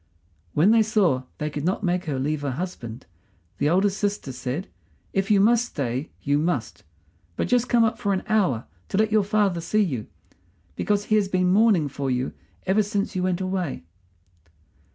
[0.55, 3.05] When they saw they could not make her leave her husband,
[3.59, 4.67] the eldest sister said:
[5.13, 6.83] "If you must stay, you must.
[7.35, 10.07] But just come up for an hour, to let your father see you,
[10.75, 12.33] because he has been mourning for you
[12.65, 13.83] ever since you went away."